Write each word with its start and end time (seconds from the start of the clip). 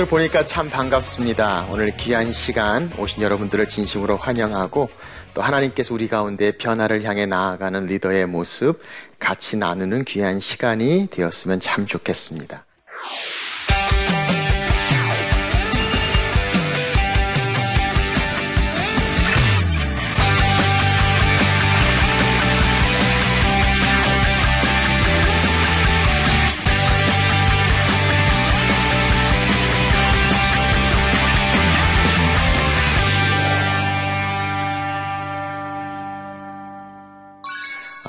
여러분들 0.00 0.06
보니까 0.06 0.46
참 0.46 0.70
반갑습니다. 0.70 1.66
오늘 1.70 1.94
귀한 1.96 2.32
시간 2.32 2.90
오신 2.96 3.22
여러분들을 3.22 3.68
진심으로 3.68 4.16
환영하고 4.16 4.88
또 5.34 5.42
하나님께서 5.42 5.92
우리 5.92 6.08
가운데 6.08 6.52
변화를 6.52 7.02
향해 7.04 7.26
나아가는 7.26 7.86
리더의 7.86 8.26
모습 8.26 8.80
같이 9.18 9.56
나누는 9.56 10.04
귀한 10.04 10.40
시간이 10.40 11.08
되었으면 11.10 11.60
참 11.60 11.86
좋겠습니다. 11.86 12.64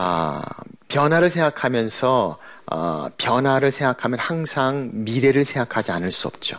아, 0.04 0.42
변화를 0.88 1.30
생각하면서 1.30 2.40
어, 2.72 3.10
변화를 3.20 3.70
생각하면 3.70 4.18
항상 4.18 4.90
미래를 4.94 5.46
생각하지 5.46 5.92
않을 5.92 6.12
수 6.12 6.28
없죠. 6.28 6.58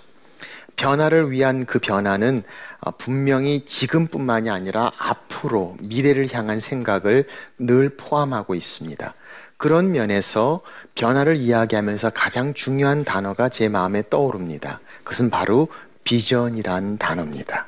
변화를 0.77 1.33
위한 1.33 1.67
그 1.67 1.81
변화는 1.81 2.45
어, 2.83 2.93
분명히 2.93 3.65
지금뿐만이 3.65 4.49
아니라 4.49 4.93
앞으로 4.97 5.77
미래를 5.81 6.33
향한 6.33 6.61
생각을 6.61 7.27
늘 7.59 7.97
포함하고 7.97 8.55
있습니다. 8.55 9.13
그런 9.57 9.91
면에서 9.91 10.61
변화를 10.95 11.35
이야기하면서 11.37 12.11
가장 12.11 12.55
중요한 12.55 13.03
단어가 13.03 13.49
제 13.49 13.69
마음에 13.69 14.05
떠오릅니다. 14.09 14.79
그것은 14.99 15.31
바로 15.31 15.67
비전이란 16.05 16.99
단어입니다. 16.99 17.67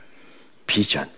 비전. 0.69 1.11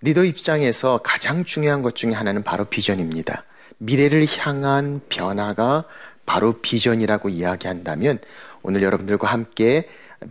리더 0.00 0.24
입장에서 0.24 0.98
가장 1.04 1.44
중요한 1.44 1.80
것 1.80 1.94
중에 1.94 2.12
하나는 2.12 2.42
바로 2.42 2.64
비전입니다. 2.64 3.44
미래를 3.78 4.26
향한 4.38 5.00
변화가 5.08 5.84
바로 6.26 6.60
비전이라고 6.60 7.28
이야기한다면 7.28 8.18
오늘 8.62 8.82
여러분들과 8.82 9.28
함께 9.28 9.88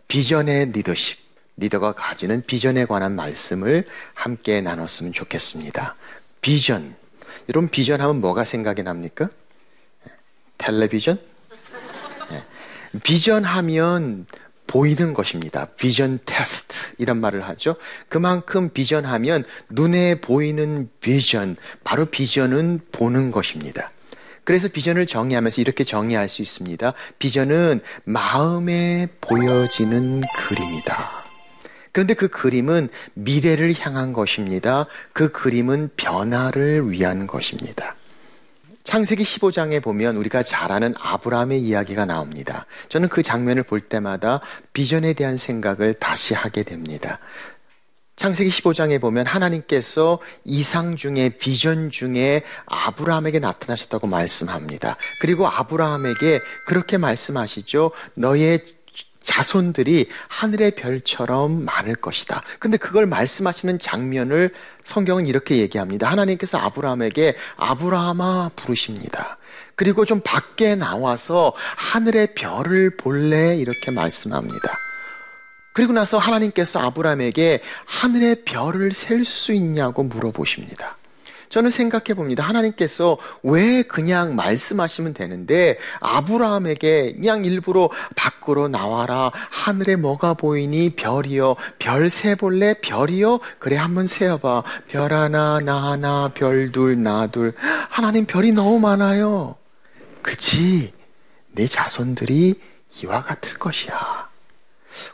비전의 0.08 0.72
리더십, 0.72 1.20
리더가 1.58 1.94
가지는 1.94 2.44
비전에 2.46 2.86
관한 2.86 3.16
말씀을 3.16 3.86
함께 4.14 4.62
나눴으면 4.62 5.14
좋겠습니다. 5.14 5.96
비전. 6.42 6.96
여러분 7.50 7.70
비전 7.70 8.02
하면 8.02 8.22
뭐가 8.22 8.44
생각이 8.44 8.84
납니까? 8.84 9.30
텔레비전? 10.58 11.20
예. 12.32 12.44
비전 13.04 13.44
하면 13.44 14.26
보이는 14.74 15.14
것입니다. 15.14 15.68
비전 15.78 16.18
테스트 16.26 16.94
이런 16.98 17.22
말을 17.22 17.48
하죠. 17.48 17.76
그만큼 18.10 18.70
비전하면 18.70 19.44
눈에 19.70 20.20
보이는 20.20 20.90
비전, 21.00 21.56
바로 21.84 22.08
비전은 22.08 22.80
보는 22.92 23.30
것입니다. 23.30 23.92
그래서 24.44 24.68
비전을 24.68 25.06
정의하면서 25.06 25.62
이렇게 25.62 25.84
정의할 25.84 26.28
수 26.28 26.42
있습니다. 26.42 26.92
비전은 27.20 27.82
마음에 28.04 29.10
보여지는 29.22 30.24
그림이다. 30.40 31.24
그런데 31.92 32.16
그 32.16 32.28
그림은 32.28 32.90
미래를 33.14 33.76
향한 33.80 34.12
것입니다. 34.12 34.88
그 35.14 35.32
그림은 35.32 35.92
변화를 35.96 36.90
위한 36.90 37.28
것입니다. 37.28 37.96
창세기 38.84 39.24
15장에 39.24 39.82
보면 39.82 40.18
우리가 40.18 40.44
잘 40.44 40.72
아는 40.72 40.94
아브라함의 40.98 41.62
이야기가 41.62 42.06
나옵니다. 42.06 42.66
저는 42.90 43.08
그 43.08 43.24
장면을 43.24 43.64
볼 43.64 43.80
때마다 43.80 44.42
비전에 44.74 45.14
대한 45.14 45.38
생각을 45.38 45.94
다시 45.96 46.34
하게 46.34 46.64
됩니다. 46.64 47.20
창세기 48.16 48.50
15장에 48.52 49.02
보면 49.02 49.26
하나님께서 49.26 50.20
이상 50.44 50.96
중에 50.96 51.30
비전 51.30 51.90
중에 51.90 52.44
아브라함에게 52.66 53.40
나타나셨다고 53.40 54.08
말씀합니다. 54.08 54.98
그리고 55.20 55.48
아브라함에게 55.48 56.40
그렇게 56.68 56.98
말씀하시죠. 56.98 57.92
너의 58.16 58.64
자손들이 59.24 60.10
하늘의 60.28 60.72
별처럼 60.76 61.66
많을 61.66 61.96
것이다. 61.96 62.44
근데 62.60 62.78
그걸 62.78 63.06
말씀하시는 63.06 63.80
장면을 63.80 64.52
성경은 64.84 65.26
이렇게 65.26 65.58
얘기합니다. 65.58 66.12
하나님께서 66.12 66.58
아브라함에게 66.60 67.36
아브라함아 67.56 68.52
부르십니다. 68.56 69.38
그리고 69.76 70.06
좀 70.06 70.22
밖에 70.24 70.76
나와서 70.76 71.54
하늘의 71.78 72.36
별을 72.36 72.98
볼래? 72.98 73.56
이렇게 73.58 73.92
말씀합니다. 73.92 74.78
그리고 75.74 75.94
나서 75.94 76.20
하나님께서 76.20 76.80
아브라함에게 76.80 77.62
하늘의 77.86 78.44
별을 78.46 78.92
셀 78.92 79.26
수 79.26 79.54
있냐고 79.54 80.04
물어보십니다. 80.04 80.98
저는 81.54 81.70
생각해 81.70 82.16
봅니다. 82.16 82.48
하나님께서 82.48 83.20
왜 83.44 83.84
그냥 83.84 84.34
말씀하시면 84.36 85.14
되는데 85.14 85.78
아브라함에게 86.00 87.14
그냥 87.14 87.46
일부러 87.46 87.92
밖으로 88.16 88.68
나와라. 88.68 89.30
하늘에 89.52 89.96
뭐가 89.96 90.34
보이니? 90.34 90.96
별이요. 90.96 91.56
별세 91.78 92.34
볼래? 92.34 92.74
별이요? 92.82 93.38
그래 93.60 93.76
한번 93.76 94.08
세어봐. 94.08 94.64
별 94.88 95.14
하나, 95.14 95.60
나 95.60 95.92
하나, 95.92 96.32
별 96.34 96.72
둘, 96.72 97.04
나 97.04 97.28
둘. 97.28 97.54
하나님 97.88 98.26
별이 98.26 98.52
너무 98.52 98.80
많아요. 98.80 99.56
그치? 100.24 100.92
내 101.52 101.68
자손들이 101.68 102.60
이와 103.04 103.22
같을 103.22 103.60
것이야. 103.60 104.28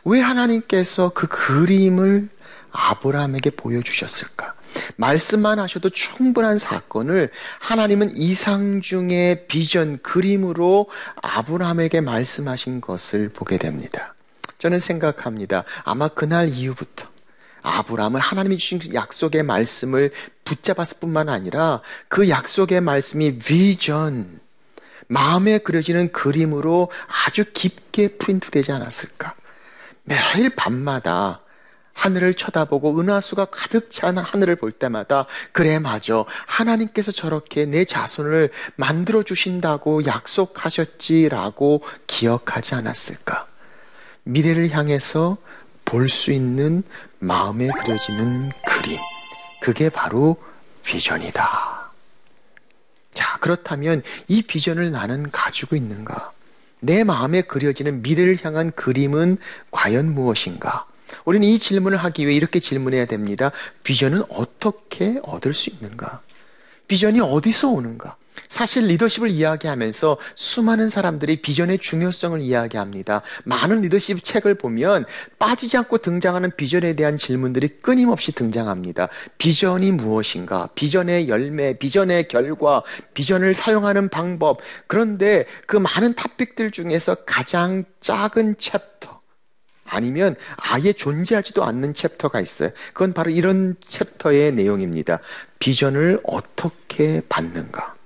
왜 0.06 0.22
하나님께서 0.22 1.10
그 1.10 1.26
그림을 1.26 2.30
아브라함에게 2.72 3.50
보여주셨을까? 3.50 4.54
말씀만 4.96 5.58
하셔도 5.58 5.90
충분한 5.90 6.58
사건을 6.58 7.30
하나님은 7.60 8.12
이상 8.14 8.80
중의 8.80 9.46
비전, 9.46 9.98
그림으로 10.02 10.88
아브라함에게 11.22 12.00
말씀하신 12.00 12.80
것을 12.80 13.28
보게 13.28 13.58
됩니다. 13.58 14.14
저는 14.58 14.78
생각합니다. 14.80 15.64
아마 15.84 16.08
그날 16.08 16.48
이후부터 16.48 17.08
아브라함은 17.62 18.20
하나님이 18.20 18.58
주신 18.58 18.94
약속의 18.94 19.42
말씀을 19.42 20.10
붙잡았을 20.44 20.98
뿐만 21.00 21.28
아니라 21.28 21.80
그 22.08 22.28
약속의 22.28 22.80
말씀이 22.80 23.38
비전, 23.38 24.40
마음에 25.08 25.58
그려지는 25.58 26.12
그림으로 26.12 26.90
아주 27.26 27.44
깊게 27.52 28.16
프린트되지 28.16 28.72
않았을까. 28.72 29.34
매일 30.04 30.50
밤마다 30.50 31.42
하늘을 32.00 32.32
쳐다보고 32.32 32.98
은하수가 32.98 33.46
가득 33.46 33.90
찬 33.90 34.16
하늘을 34.16 34.56
볼 34.56 34.72
때마다 34.72 35.26
그래 35.52 35.78
맞아 35.78 36.24
하나님께서 36.46 37.12
저렇게 37.12 37.66
내 37.66 37.84
자손을 37.84 38.50
만들어 38.76 39.22
주신다고 39.22 40.06
약속하셨지라고 40.06 41.82
기억하지 42.06 42.74
않았을까? 42.74 43.46
미래를 44.24 44.70
향해서 44.70 45.36
볼 45.84 46.08
수 46.08 46.32
있는 46.32 46.82
마음에 47.18 47.68
그려지는 47.68 48.50
그림 48.66 48.98
그게 49.60 49.90
바로 49.90 50.36
비전이다. 50.84 51.90
자, 53.12 53.38
그렇다면 53.40 54.02
이 54.28 54.40
비전을 54.40 54.90
나는 54.90 55.30
가지고 55.30 55.76
있는가? 55.76 56.32
내 56.80 57.04
마음에 57.04 57.42
그려지는 57.42 58.00
미래를 58.00 58.38
향한 58.42 58.70
그림은 58.70 59.36
과연 59.70 60.14
무엇인가? 60.14 60.86
우리는 61.24 61.46
이 61.46 61.58
질문을 61.58 61.98
하기 61.98 62.26
위해 62.26 62.36
이렇게 62.36 62.60
질문해야 62.60 63.06
됩니다. 63.06 63.52
비전은 63.82 64.22
어떻게 64.28 65.20
얻을 65.22 65.54
수 65.54 65.70
있는가? 65.70 66.20
비전이 66.88 67.20
어디서 67.20 67.68
오는가? 67.68 68.16
사실 68.48 68.86
리더십을 68.86 69.30
이야기하면서 69.30 70.16
수많은 70.34 70.88
사람들이 70.88 71.40
비전의 71.40 71.78
중요성을 71.78 72.40
이야기합니다. 72.40 73.22
많은 73.44 73.82
리더십 73.82 74.24
책을 74.24 74.56
보면 74.56 75.04
빠지지 75.38 75.76
않고 75.76 75.98
등장하는 75.98 76.50
비전에 76.56 76.94
대한 76.94 77.16
질문들이 77.16 77.68
끊임없이 77.80 78.32
등장합니다. 78.32 79.08
비전이 79.38 79.92
무엇인가? 79.92 80.68
비전의 80.74 81.28
열매, 81.28 81.74
비전의 81.74 82.28
결과, 82.28 82.82
비전을 83.14 83.54
사용하는 83.54 84.08
방법. 84.08 84.60
그런데 84.86 85.46
그 85.66 85.76
많은 85.76 86.14
topic들 86.14 86.72
중에서 86.72 87.16
가장 87.26 87.84
작은 88.00 88.56
챕터, 88.58 89.19
아니면 89.90 90.36
아예 90.56 90.92
존재하지도 90.92 91.64
않는 91.64 91.94
chapter가 91.94 92.40
있어요. 92.40 92.70
그건 92.92 93.12
바로 93.12 93.30
이런 93.30 93.74
챕터의 93.86 94.52
내용입니다. 94.52 95.18
비전을 95.58 96.20
어떻게 96.24 97.20
받는가? 97.28 97.96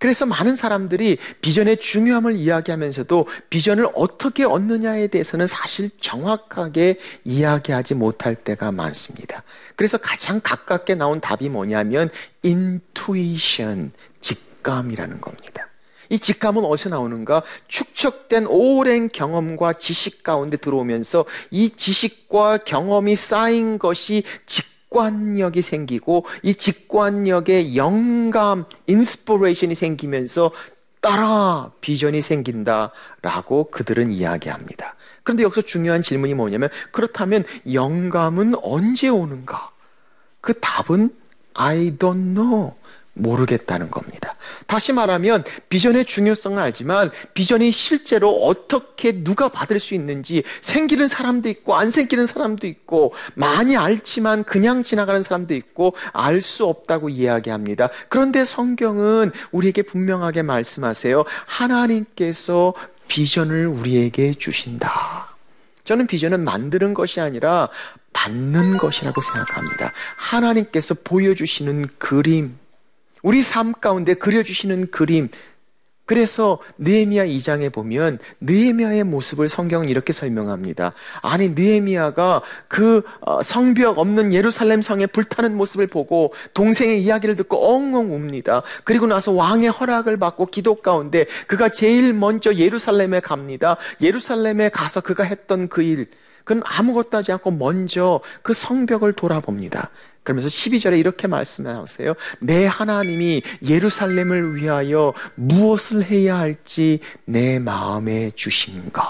그래서 0.00 0.26
많은 0.26 0.56
사람들이 0.56 1.16
비전의 1.42 1.76
중요함을 1.76 2.34
이야기하면서도 2.34 3.28
비전을 3.50 3.86
어떻게 3.94 4.44
얻느냐에 4.44 5.06
대해서는 5.06 5.46
사실 5.46 5.90
정확하게 6.00 6.98
이야기하지 7.22 7.94
못할 7.94 8.34
때가 8.34 8.72
많습니다. 8.72 9.44
그래서 9.76 9.98
가장 9.98 10.40
가깝게 10.42 10.96
나온 10.96 11.20
답이 11.20 11.50
뭐냐면 11.50 12.10
intuition, 12.44 13.92
직감이라는 14.20 15.20
겁니다. 15.20 15.68
이 16.12 16.18
직감은 16.18 16.62
어디서 16.66 16.90
나오는가? 16.90 17.42
축적된 17.68 18.46
오랜 18.46 19.08
경험과 19.08 19.72
지식 19.72 20.22
가운데 20.22 20.58
들어오면서 20.58 21.24
이 21.50 21.70
지식과 21.70 22.58
경험이 22.58 23.16
쌓인 23.16 23.78
것이 23.78 24.22
직관력이 24.44 25.62
생기고 25.62 26.26
이 26.42 26.54
직관력에 26.54 27.76
영감, 27.76 28.66
inspiration이 28.88 29.74
생기면서 29.74 30.50
따라 31.00 31.72
비전이 31.80 32.20
생긴다라고 32.20 33.70
그들은 33.70 34.12
이야기합니다. 34.12 34.94
그런데 35.22 35.44
여기서 35.44 35.62
중요한 35.62 36.02
질문이 36.02 36.34
뭐냐면 36.34 36.68
그렇다면 36.90 37.44
영감은 37.72 38.56
언제 38.62 39.08
오는가? 39.08 39.70
그 40.42 40.60
답은 40.60 41.08
I 41.54 41.96
don't 41.96 42.34
know. 42.34 42.74
모르겠다는 43.14 43.90
겁니다. 43.90 44.36
다시 44.66 44.92
말하면 44.92 45.44
비전의 45.68 46.06
중요성은 46.06 46.58
알지만 46.58 47.10
비전이 47.34 47.70
실제로 47.70 48.30
어떻게 48.44 49.22
누가 49.22 49.48
받을 49.48 49.78
수 49.80 49.94
있는지 49.94 50.42
생기는 50.60 51.08
사람도 51.08 51.48
있고 51.50 51.76
안 51.76 51.90
생기는 51.90 52.24
사람도 52.26 52.66
있고 52.66 53.12
많이 53.34 53.76
알지만 53.76 54.44
그냥 54.44 54.82
지나가는 54.82 55.22
사람도 55.22 55.54
있고 55.54 55.94
알 56.12 56.42
수 56.42 56.66
없다고 56.66 57.08
이야기합니다. 57.08 57.88
그런데 58.08 58.44
성경은 58.44 59.30
우리에게 59.52 59.82
분명하게 59.82 60.42
말씀하세요. 60.42 61.24
하나님께서 61.46 62.74
비전을 63.06 63.68
우리에게 63.68 64.34
주신다. 64.34 65.36
저는 65.84 66.08
비전은 66.08 66.42
만드는 66.42 66.94
것이 66.94 67.20
아니라 67.20 67.68
받는 68.12 68.76
것이라고 68.78 69.20
생각합니다. 69.20 69.92
하나님께서 70.16 70.94
보여주시는 71.04 71.88
그림, 71.98 72.58
우리 73.22 73.42
삶 73.42 73.72
가운데 73.72 74.14
그려주시는 74.14 74.90
그림. 74.90 75.28
그래서 76.04 76.58
느헤미야 76.78 77.24
2장에 77.26 77.72
보면 77.72 78.18
느헤미야의 78.40 79.04
모습을 79.04 79.48
성경은 79.48 79.88
이렇게 79.88 80.12
설명합니다. 80.12 80.92
아니 81.22 81.50
느헤미야가 81.50 82.42
그 82.66 83.02
어, 83.20 83.40
성벽 83.42 83.98
없는 83.98 84.32
예루살렘 84.32 84.82
성에 84.82 85.06
불타는 85.06 85.56
모습을 85.56 85.86
보고 85.86 86.34
동생의 86.54 87.02
이야기를 87.02 87.36
듣고 87.36 87.72
엉엉 87.72 88.12
웁니다. 88.12 88.62
그리고 88.84 89.06
나서 89.06 89.32
왕의 89.32 89.70
허락을 89.70 90.16
받고 90.18 90.46
기도 90.46 90.74
가운데 90.74 91.24
그가 91.46 91.68
제일 91.68 92.12
먼저 92.12 92.52
예루살렘에 92.52 93.20
갑니다. 93.20 93.76
예루살렘에 94.00 94.70
가서 94.70 95.00
그가 95.00 95.22
했던 95.22 95.68
그 95.68 95.82
일, 95.82 96.08
그는 96.44 96.62
아무것도 96.64 97.18
하지 97.18 97.32
않고 97.32 97.52
먼저 97.52 98.20
그 98.42 98.52
성벽을 98.52 99.12
돌아봅니다. 99.12 99.90
그러면서 100.22 100.48
12절에 100.48 100.98
이렇게 100.98 101.26
말씀하세요. 101.26 102.14
내 102.40 102.66
하나님이 102.66 103.42
예루살렘을 103.66 104.56
위하여 104.56 105.14
무엇을 105.34 106.04
해야 106.04 106.38
할지 106.38 107.00
내 107.24 107.58
마음에 107.58 108.30
주신 108.34 108.92
것. 108.92 109.02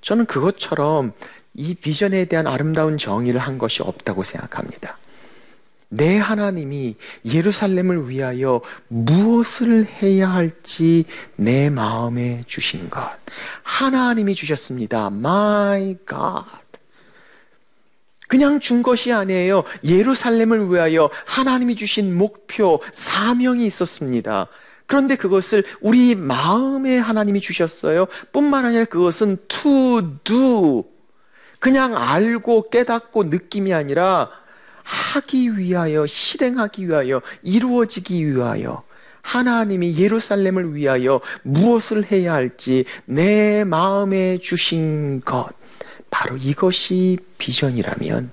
저는 0.00 0.26
그것처럼 0.26 1.12
이 1.54 1.74
비전에 1.74 2.24
대한 2.24 2.46
아름다운 2.46 2.98
정의를 2.98 3.40
한 3.40 3.58
것이 3.58 3.82
없다고 3.82 4.22
생각합니다. 4.22 4.98
내 5.88 6.18
하나님이 6.18 6.96
예루살렘을 7.24 8.08
위하여 8.08 8.60
무엇을 8.88 9.86
해야 9.86 10.28
할지 10.28 11.04
내 11.36 11.70
마음에 11.70 12.42
주신 12.46 12.90
것. 12.90 13.08
하나님이 13.62 14.34
주셨습니다. 14.34 15.06
My 15.06 15.96
God. 16.06 16.63
그냥 18.28 18.60
준 18.60 18.82
것이 18.82 19.12
아니에요. 19.12 19.64
예루살렘을 19.84 20.70
위하여 20.70 21.10
하나님이 21.26 21.76
주신 21.76 22.16
목표, 22.16 22.80
사명이 22.92 23.66
있었습니다. 23.66 24.48
그런데 24.86 25.16
그것을 25.16 25.64
우리 25.80 26.14
마음에 26.14 26.98
하나님이 26.98 27.40
주셨어요. 27.40 28.06
뿐만 28.32 28.64
아니라 28.64 28.84
그것은 28.84 29.38
to 29.48 30.18
do. 30.24 30.84
그냥 31.58 31.96
알고 31.96 32.70
깨닫고 32.70 33.24
느낌이 33.24 33.72
아니라 33.72 34.30
하기 34.82 35.56
위하여, 35.56 36.06
실행하기 36.06 36.88
위하여, 36.88 37.22
이루어지기 37.42 38.26
위하여. 38.26 38.82
하나님이 39.22 39.98
예루살렘을 39.98 40.74
위하여 40.74 41.20
무엇을 41.42 42.12
해야 42.12 42.34
할지 42.34 42.84
내 43.06 43.64
마음에 43.64 44.36
주신 44.36 45.22
것. 45.22 45.48
바로 46.14 46.36
이것이 46.36 47.18
비전이라면 47.38 48.30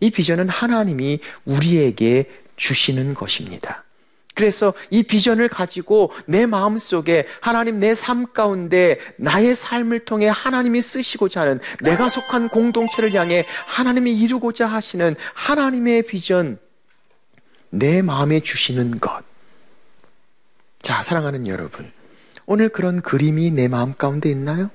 이 0.00 0.10
비전은 0.10 0.48
하나님이 0.48 1.18
우리에게 1.44 2.24
주시는 2.56 3.12
것입니다. 3.12 3.84
그래서 4.34 4.72
이 4.88 5.02
비전을 5.02 5.48
가지고 5.48 6.10
내 6.24 6.46
마음 6.46 6.78
속에 6.78 7.26
하나님 7.42 7.80
내 7.80 7.94
삶 7.94 8.32
가운데 8.32 8.98
나의 9.18 9.54
삶을 9.54 10.06
통해 10.06 10.28
하나님이 10.28 10.80
쓰시고자 10.80 11.42
하는 11.42 11.60
내가 11.82 12.08
속한 12.08 12.48
공동체를 12.48 13.12
향해 13.12 13.44
하나님이 13.66 14.18
이루고자 14.18 14.66
하시는 14.66 15.14
하나님의 15.34 16.04
비전 16.04 16.58
내 17.68 18.00
마음에 18.00 18.40
주시는 18.40 19.00
것. 19.00 19.22
자, 20.80 21.02
사랑하는 21.02 21.46
여러분. 21.46 21.92
오늘 22.46 22.70
그런 22.70 23.02
그림이 23.02 23.50
내 23.50 23.68
마음 23.68 23.94
가운데 23.94 24.30
있나요? 24.30 24.70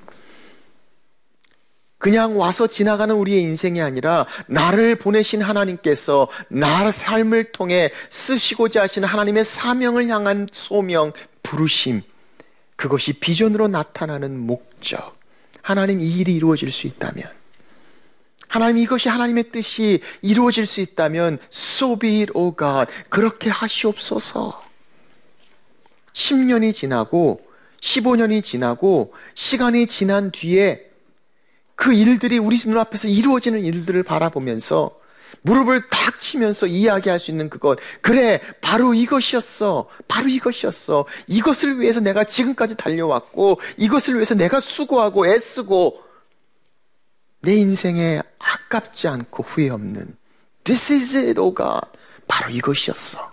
그냥 1.98 2.38
와서 2.38 2.68
지나가는 2.68 3.14
우리의 3.14 3.42
인생이 3.42 3.82
아니라 3.82 4.28
나를 4.48 4.98
보내신 4.98 5.42
하나님께서 5.42 6.28
나의 6.50 6.94
삶을 6.94 7.52
통해 7.52 7.92
쓰시고자 8.10 8.84
하신 8.84 9.04
하나님의 9.04 9.44
사명을 9.46 10.08
향한 10.10 10.48
소명, 10.52 11.12
부르심, 11.42 12.04
그것이 12.76 13.14
비전으로 13.14 13.68
나타나는 13.68 14.38
목적. 14.38 15.18
하나님 15.64 16.00
이 16.00 16.10
일이 16.10 16.36
이루어질 16.36 16.72
수 16.72 16.88
있다면, 16.88 17.26
하나님 18.48 18.78
이것이 18.78 19.10
하나님의 19.10 19.52
뜻이 19.52 20.00
이루어질 20.22 20.66
수 20.66 20.80
있다면, 20.80 21.40
so 21.52 21.98
be 21.98 22.22
it, 22.22 22.32
O 22.36 22.56
God. 22.56 22.92
그렇게 23.10 23.50
하시옵소서. 23.50 24.64
10년이 26.14 26.74
지나고, 26.74 27.42
15년이 27.82 28.44
지나고, 28.44 29.14
시간이 29.36 29.88
지난 29.88 30.32
뒤에 30.32 30.87
그 31.78 31.94
일들이 31.94 32.40
우리 32.40 32.58
눈앞에서 32.66 33.08
이루어지는 33.08 33.64
일들을 33.64 34.02
바라보면서 34.02 35.00
무릎을 35.44 35.88
탁 35.90 36.20
치면서 36.20 36.66
이야기할 36.66 37.20
수 37.20 37.30
있는 37.30 37.50
그것. 37.50 37.78
그래, 38.02 38.42
바로 38.62 38.96
이것이었어. 38.96 39.88
바로 40.08 40.28
이것이었어. 40.28 41.06
이것을 41.28 41.80
위해서 41.80 42.00
내가 42.00 42.24
지금까지 42.24 42.76
달려왔고, 42.76 43.62
이것을 43.78 44.16
위해서 44.16 44.34
내가 44.34 44.60
수고하고 44.60 45.28
애쓰고, 45.28 46.02
내 47.42 47.54
인생에 47.56 48.22
아깝지 48.40 49.08
않고 49.08 49.44
후회 49.44 49.70
없는, 49.70 50.18
This 50.64 50.94
is 50.94 51.16
it, 51.16 51.40
oh 51.40 51.54
God. 51.56 51.88
바로 52.28 52.50
이것이었어. 52.50 53.32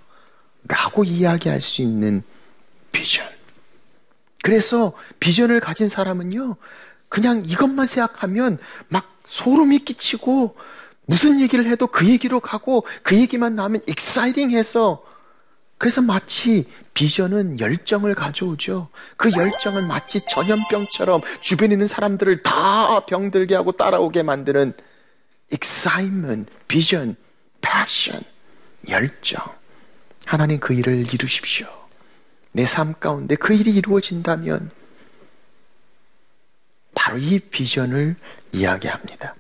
라고 0.68 1.02
이야기할 1.02 1.62
수 1.62 1.80
있는 1.80 2.22
비전. 2.92 3.26
그래서 4.42 4.92
비전을 5.18 5.60
가진 5.60 5.88
사람은요, 5.88 6.56
그냥 7.08 7.42
이것만 7.46 7.86
생각하면 7.86 8.58
막 8.88 9.18
소름이 9.26 9.80
끼치고 9.80 10.56
무슨 11.06 11.40
얘기를 11.40 11.66
해도 11.66 11.86
그 11.86 12.08
얘기로 12.08 12.40
가고 12.40 12.86
그 13.02 13.16
얘기만 13.16 13.54
나오면 13.56 13.82
익사이딩해서 13.86 15.04
그래서 15.78 16.00
마치 16.00 16.66
비전은 16.94 17.60
열정을 17.60 18.14
가져오죠. 18.14 18.88
그 19.16 19.32
열정은 19.32 19.86
마치 19.86 20.24
전염병처럼 20.26 21.20
주변에 21.40 21.74
있는 21.74 21.86
사람들을 21.86 22.42
다 22.42 23.04
병들게 23.06 23.54
하고 23.54 23.72
따라오게 23.72 24.22
만드는 24.22 24.72
excitement, 25.52 26.50
비전, 26.68 27.16
passion, 27.60 28.24
열정. 28.88 29.42
하나님 30.26 30.58
그 30.60 30.72
일을 30.72 31.12
이루십시오. 31.12 31.66
내 32.52 32.64
삶 32.64 32.94
가운데 32.98 33.34
그 33.34 33.52
일이 33.52 33.72
이루어진다면 33.74 34.70
바로 36.94 37.18
이 37.18 37.38
비전을 37.38 38.16
이야기합니다. 38.52 39.34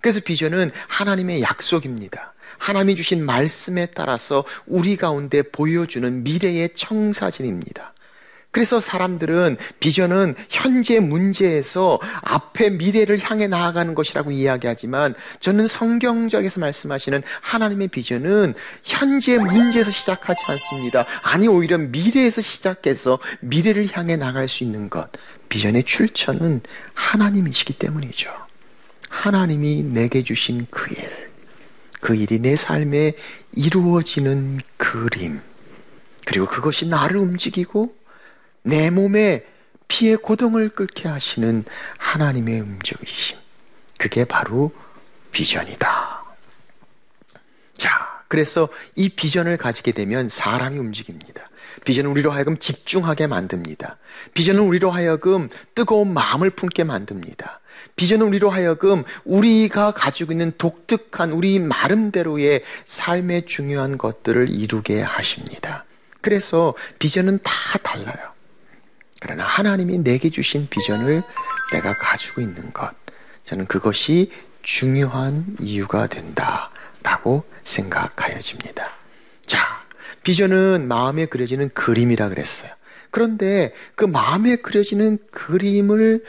그래서 0.00 0.20
비전은 0.20 0.70
하나님의 0.88 1.42
약속입니다. 1.42 2.34
하나님이 2.58 2.96
주신 2.96 3.24
말씀에 3.24 3.86
따라서 3.86 4.44
우리 4.66 4.96
가운데 4.96 5.42
보여주는 5.42 6.22
미래의 6.22 6.70
청사진입니다. 6.74 7.94
그래서 8.52 8.82
사람들은 8.82 9.56
비전은 9.80 10.34
현재 10.50 11.00
문제에서 11.00 11.98
앞에 12.20 12.68
미래를 12.68 13.18
향해 13.18 13.48
나아가는 13.48 13.94
것이라고 13.94 14.30
이야기하지만 14.30 15.14
저는 15.40 15.66
성경적에서 15.66 16.60
말씀하시는 16.60 17.22
하나님의 17.40 17.88
비전은 17.88 18.52
현재 18.84 19.38
문제에서 19.38 19.90
시작하지 19.90 20.44
않습니다. 20.48 21.06
아니 21.22 21.48
오히려 21.48 21.78
미래에서 21.78 22.42
시작해서 22.42 23.18
미래를 23.40 23.88
향해 23.92 24.16
나갈 24.16 24.48
수 24.48 24.64
있는 24.64 24.90
것. 24.90 25.10
비전의 25.48 25.84
출처는 25.84 26.60
하나님이시기 26.92 27.72
때문이죠. 27.72 28.30
하나님이 29.08 29.82
내게 29.82 30.22
주신 30.22 30.66
그 30.70 30.92
일, 30.92 31.30
그 32.00 32.14
일이 32.14 32.38
내 32.38 32.56
삶에 32.56 33.14
이루어지는 33.54 34.60
그림, 34.76 35.40
그리고 36.26 36.46
그것이 36.46 36.86
나를 36.86 37.16
움직이고 37.16 38.01
내 38.62 38.90
몸에 38.90 39.44
피의 39.88 40.16
고동을 40.16 40.70
끓게 40.70 41.08
하시는 41.08 41.64
하나님의 41.98 42.60
움직이심. 42.60 43.38
그게 43.98 44.24
바로 44.24 44.72
비전이다. 45.32 46.22
자, 47.74 48.24
그래서 48.28 48.68
이 48.94 49.08
비전을 49.10 49.56
가지게 49.56 49.92
되면 49.92 50.28
사람이 50.28 50.78
움직입니다. 50.78 51.50
비전은 51.84 52.10
우리로 52.10 52.30
하여금 52.30 52.58
집중하게 52.58 53.26
만듭니다. 53.26 53.98
비전은 54.34 54.62
우리로 54.62 54.90
하여금 54.90 55.48
뜨거운 55.74 56.12
마음을 56.12 56.50
품게 56.50 56.84
만듭니다. 56.84 57.60
비전은 57.96 58.26
우리로 58.28 58.50
하여금 58.50 59.04
우리가 59.24 59.92
가지고 59.92 60.32
있는 60.32 60.52
독특한 60.56 61.32
우리 61.32 61.58
나름대로의 61.58 62.62
삶의 62.86 63.46
중요한 63.46 63.98
것들을 63.98 64.50
이루게 64.50 65.02
하십니다. 65.02 65.84
그래서 66.20 66.74
비전은 66.98 67.40
다 67.42 67.52
달라요. 67.82 68.31
그러나 69.22 69.44
하나님이 69.44 69.98
내게 69.98 70.30
주신 70.30 70.66
비전을 70.68 71.22
내가 71.70 71.96
가지고 71.96 72.40
있는 72.40 72.72
것. 72.72 72.90
저는 73.44 73.66
그것이 73.66 74.32
중요한 74.62 75.46
이유가 75.60 76.08
된다라고 76.08 77.44
생각하여집니다. 77.62 78.90
자, 79.46 79.84
비전은 80.24 80.88
마음에 80.88 81.26
그려지는 81.26 81.70
그림이라 81.72 82.30
그랬어요. 82.30 82.72
그런데 83.12 83.72
그 83.94 84.04
마음에 84.04 84.56
그려지는 84.56 85.18
그림을 85.30 86.24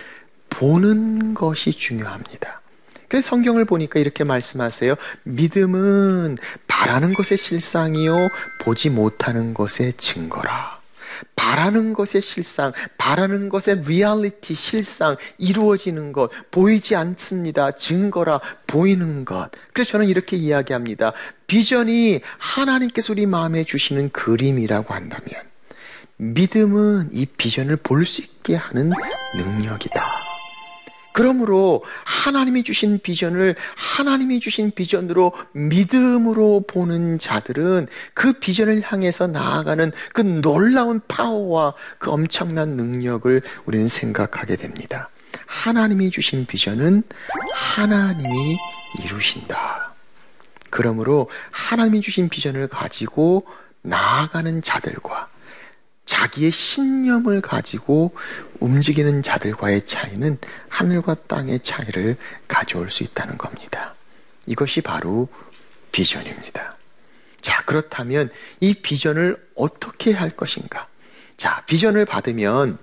보는 0.51 1.33
것이 1.33 1.71
중요합니다. 1.71 2.61
그래서 3.07 3.27
성경을 3.27 3.65
보니까 3.65 3.99
이렇게 3.99 4.23
말씀하세요. 4.23 4.93
믿음은 5.23 6.37
바라는 6.67 7.15
것의 7.15 7.39
실상이요, 7.39 8.15
보지 8.61 8.91
못하는 8.91 9.55
것의 9.55 9.93
증거라. 9.97 10.82
바라는 11.35 11.93
것의 11.93 12.21
실상, 12.21 12.71
바라는 12.97 13.49
것의 13.49 13.81
리얼리티, 13.85 14.53
실상, 14.53 15.15
이루어지는 15.37 16.11
것, 16.11 16.29
보이지 16.51 16.95
않습니다. 16.95 17.71
증거라, 17.71 18.39
보이는 18.67 19.25
것. 19.25 19.49
그래서 19.73 19.91
저는 19.91 20.07
이렇게 20.07 20.37
이야기합니다. 20.37 21.13
비전이 21.47 22.21
하나님께서 22.37 23.13
우리 23.13 23.25
마음에 23.25 23.63
주시는 23.63 24.09
그림이라고 24.11 24.93
한다면, 24.93 25.29
믿음은 26.17 27.09
이 27.11 27.25
비전을 27.25 27.77
볼 27.77 28.05
수 28.05 28.21
있게 28.21 28.55
하는 28.55 28.91
능력이다. 29.35 30.22
그러므로 31.13 31.83
하나님이 32.03 32.63
주신 32.63 32.99
비전을 32.99 33.55
하나님이 33.75 34.39
주신 34.39 34.71
비전으로 34.71 35.31
믿음으로 35.53 36.65
보는 36.67 37.19
자들은 37.19 37.87
그 38.13 38.33
비전을 38.33 38.81
향해서 38.83 39.27
나아가는 39.27 39.91
그 40.11 40.21
놀라운 40.21 40.99
파워와 41.07 41.75
그 41.99 42.11
엄청난 42.11 42.69
능력을 42.69 43.41
우리는 43.65 43.87
생각하게 43.87 44.55
됩니다. 44.57 45.09
하나님이 45.45 46.09
주신 46.09 46.45
비전은 46.45 47.03
하나님이 47.53 48.57
이루신다. 49.03 49.93
그러므로 50.69 51.29
하나님이 51.51 52.01
주신 52.01 52.29
비전을 52.29 52.67
가지고 52.67 53.45
나아가는 53.83 54.61
자들과 54.63 55.27
자기의 56.05 56.51
신념을 56.51 57.41
가지고 57.41 58.13
움직이는 58.59 59.23
자들과의 59.23 59.85
차이는 59.85 60.37
하늘과 60.69 61.15
땅의 61.27 61.61
차이를 61.61 62.17
가져올 62.47 62.89
수 62.89 63.03
있다는 63.03 63.37
겁니다. 63.37 63.95
이것이 64.45 64.81
바로 64.81 65.29
비전입니다. 65.91 66.75
자, 67.41 67.61
그렇다면 67.65 68.29
이 68.59 68.73
비전을 68.73 69.37
어떻게 69.55 70.11
할 70.13 70.29
것인가? 70.31 70.87
자, 71.37 71.63
비전을 71.65 72.05
받으면 72.05 72.77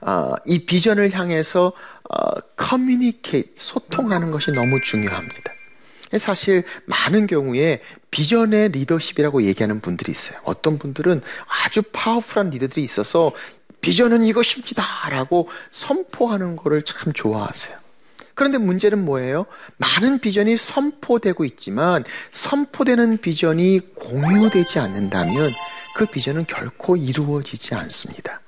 어, 0.00 0.34
이 0.44 0.64
비전을 0.64 1.12
향해서 1.12 1.72
어, 2.10 2.40
커뮤니케이트 2.56 3.50
소통하는 3.56 4.30
것이 4.30 4.52
너무 4.52 4.80
중요합니다. 4.80 5.52
사실 6.18 6.62
많은 6.84 7.26
경우에 7.26 7.82
비전의 8.16 8.70
리더십이라고 8.70 9.42
얘기하는 9.42 9.80
분들이 9.82 10.10
있어요. 10.10 10.38
어떤 10.44 10.78
분들은 10.78 11.20
아주 11.66 11.82
powerful한 11.82 12.48
리더들이 12.48 12.82
있어서 12.82 13.32
비전은 13.82 14.24
이것입니다. 14.24 14.82
라고 15.10 15.50
선포하는 15.70 16.56
것을 16.56 16.80
참 16.80 17.12
좋아하세요. 17.12 17.76
그런데 18.34 18.56
문제는 18.56 19.04
뭐예요? 19.04 19.44
많은 19.76 20.20
비전이 20.20 20.56
선포되고 20.56 21.44
있지만 21.44 22.04
선포되는 22.30 23.18
비전이 23.18 23.80
공유되지 23.94 24.78
않는다면 24.78 25.52
그 25.94 26.06
비전은 26.06 26.46
결코 26.46 26.96
이루어지지 26.96 27.74
않습니다. 27.74 28.40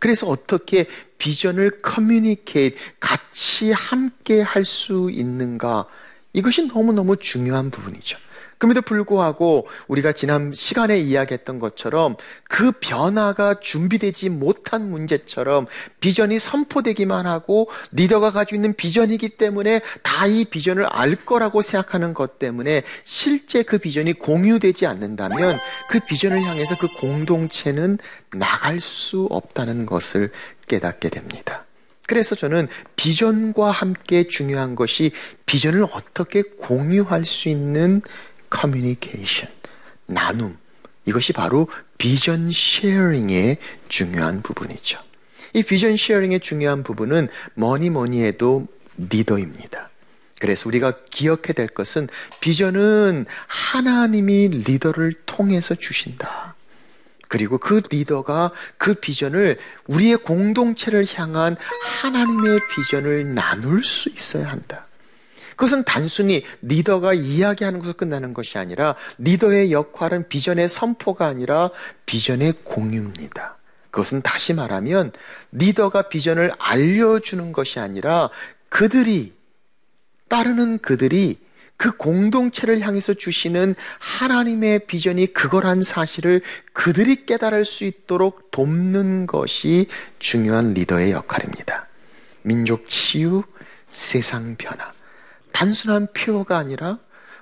그래서 0.00 0.26
어떻게 0.28 0.84
비전을 1.16 1.80
communicate 1.80 2.76
같이 3.00 3.72
함께 3.72 4.42
할 4.42 4.66
수 4.66 5.10
있는가 5.10 5.86
이것이 6.34 6.66
너무너무 6.66 7.16
중요한 7.16 7.70
부분이죠. 7.70 8.18
그럼에도 8.58 8.82
불구하고 8.82 9.66
우리가 9.88 10.12
지난 10.12 10.52
시간에 10.52 10.98
이야기했던 10.98 11.58
것처럼 11.58 12.16
그 12.48 12.72
변화가 12.80 13.60
준비되지 13.60 14.28
못한 14.30 14.90
문제처럼 14.90 15.66
비전이 16.00 16.38
선포되기만 16.38 17.26
하고 17.26 17.68
리더가 17.92 18.30
가지고 18.30 18.56
있는 18.56 18.74
비전이기 18.74 19.30
때문에 19.30 19.80
다 20.02 20.24
이 20.24 20.44
비전을 20.44 20.86
알 20.86 21.16
거라고 21.16 21.62
생각하는 21.62 22.14
것 22.14 22.38
때문에 22.38 22.82
실제 23.04 23.62
그 23.62 23.78
비전이 23.78 24.14
공유되지 24.14 24.86
않는다면 24.86 25.58
그 25.88 26.00
비전을 26.00 26.42
향해서 26.42 26.76
그 26.78 26.88
공동체는 26.88 27.98
나갈 28.36 28.80
수 28.80 29.28
없다는 29.30 29.86
것을 29.86 30.30
깨닫게 30.66 31.08
됩니다. 31.10 31.64
그래서 32.06 32.34
저는 32.34 32.68
비전과 32.96 33.70
함께 33.70 34.28
중요한 34.28 34.74
것이 34.74 35.12
비전을 35.46 35.86
어떻게 35.92 36.42
공유할 36.42 37.24
수 37.24 37.48
있는 37.48 38.02
커뮤니케이션, 38.54 39.48
나눔. 40.06 40.56
이것이 41.06 41.32
바로 41.32 41.68
vision 41.98 42.50
sharing의 42.52 43.58
중요한 43.88 44.42
부분이죠. 44.42 44.98
이 45.54 45.62
vision 45.64 45.96
sharing의 45.96 46.40
중요한 46.40 46.84
부분은 46.84 47.28
뭐니 47.54 47.90
뭐니 47.90 48.22
해도 48.22 48.66
리더입니다. 48.96 49.90
그래서 50.40 50.68
우리가 50.68 50.94
기억해야 51.10 51.52
될 51.54 51.66
것은 51.66 52.08
비전은 52.40 53.26
하나님이 53.48 54.48
리더를 54.48 55.12
통해서 55.26 55.74
주신다. 55.74 56.54
그리고 57.28 57.58
그 57.58 57.82
리더가 57.90 58.52
그 58.78 58.94
비전을 58.94 59.58
우리의 59.88 60.18
공동체를 60.18 61.06
향한 61.14 61.56
하나님의 62.02 62.60
비전을 62.74 63.34
나눌 63.34 63.82
수 63.82 64.10
있어야 64.10 64.48
한다. 64.48 64.83
그것은 65.56 65.84
단순히 65.84 66.44
리더가 66.62 67.14
이야기하는 67.14 67.80
것으로 67.80 67.94
끝나는 67.94 68.34
것이 68.34 68.58
아니라 68.58 68.94
리더의 69.18 69.72
역할은 69.72 70.28
비전의 70.28 70.68
선포가 70.68 71.26
아니라 71.26 71.70
비전의 72.06 72.54
공유입니다. 72.64 73.56
그것은 73.90 74.22
다시 74.22 74.54
말하면 74.54 75.12
리더가 75.52 76.08
비전을 76.08 76.52
알려주는 76.58 77.52
것이 77.52 77.78
아니라 77.78 78.30
그들이 78.68 79.32
따르는 80.28 80.78
그들이 80.78 81.38
그 81.76 81.96
공동체를 81.96 82.80
향해서 82.80 83.14
주시는 83.14 83.74
하나님의 83.98 84.86
비전이 84.86 85.28
그거란 85.28 85.82
사실을 85.82 86.40
그들이 86.72 87.26
깨달을 87.26 87.64
수 87.64 87.84
있도록 87.84 88.50
돕는 88.50 89.26
것이 89.26 89.86
중요한 90.18 90.74
리더의 90.74 91.12
역할입니다. 91.12 91.88
민족 92.42 92.88
치유, 92.88 93.42
세상 93.90 94.56
변화. 94.56 94.92
단순한 95.54 96.08
표어가 96.12 96.58
아니라 96.58 96.98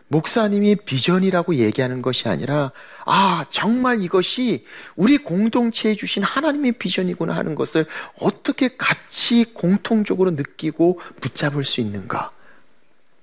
목사님이 0.08 0.76
비전이라고 0.76 1.54
얘기하는 1.54 2.02
것이 2.02 2.28
아니라, 2.28 2.70
아, 3.06 3.46
정말 3.48 4.02
이것이 4.02 4.66
우리 4.94 5.16
공동체에 5.16 5.94
주신 5.94 6.22
하나님의 6.22 6.72
비전이구나 6.72 7.34
하는 7.34 7.54
것을 7.54 7.86
어떻게 8.20 8.76
같이 8.76 9.46
공통적으로 9.54 10.32
느끼고 10.32 11.00
붙잡을 11.20 11.64
수 11.64 11.80
있는가. 11.80 12.30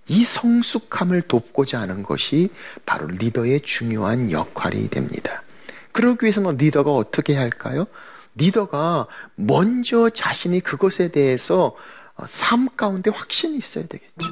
이 0.08 0.24
성숙함을 0.24 1.22
돕고자 1.22 1.79
하는 1.79 2.01
것이 2.01 2.50
바로 2.88 3.05
리더의 3.05 3.62
중요한 3.62 4.31
역할이 4.31 4.89
됩니다. 4.89 5.43
그러기 5.91 6.25
위해서는 6.25 6.58
리더가 6.58 6.91
어떻게 6.91 7.36
할까요? 7.38 7.86
리더가 8.34 9.05
먼저 9.36 10.10
자신이 10.10 10.62
그것에 10.62 11.10
대해서 11.10 11.75
어, 12.15 12.25
삶 12.27 12.67
가운데 12.75 13.12
확신이 13.12 13.58
있어야 13.60 13.86
되겠죠. 13.86 14.25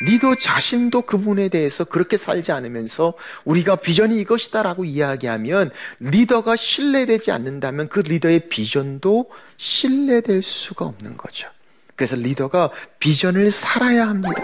리더 0.00 0.34
자신도 0.34 1.02
그분에 1.02 1.48
대해서 1.48 1.84
그렇게 1.84 2.16
살지 2.16 2.52
않으면서 2.52 3.14
우리가 3.44 3.76
비전이 3.76 4.20
이것이다라고 4.20 4.84
이야기하면 4.84 5.70
리더가 6.00 6.56
신뢰되지 6.56 7.30
않는다면 7.30 7.88
그 7.88 8.00
리더의 8.00 8.48
비전도 8.48 9.30
신뢰될 9.56 10.42
수가 10.42 10.84
없는 10.84 11.16
거죠. 11.16 11.48
그래서 11.94 12.14
리더가 12.16 12.70
비전을 12.98 13.50
살아야 13.50 14.08
합니다. 14.08 14.42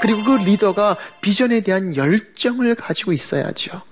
그리고 0.00 0.24
그 0.24 0.36
리더가 0.44 0.96
비전에 1.20 1.60
대한 1.60 1.94
열정을 1.94 2.74
가지고 2.76 3.12
있어야죠. 3.12 3.82